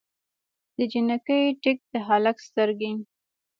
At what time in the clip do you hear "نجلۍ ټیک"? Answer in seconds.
0.89-1.79